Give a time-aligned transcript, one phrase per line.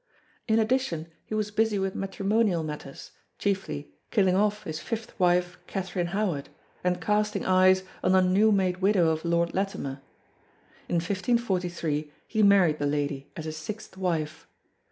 [0.47, 6.07] In addition he was busy with matrimonial matters, chiefly killing off his fifth wife Catherine
[6.07, 6.49] Howard,
[6.83, 10.01] and casting eyes on the newmade widow of Lord Latimer.
[10.89, 14.47] In 1543 he married the lady, as his sixth wife.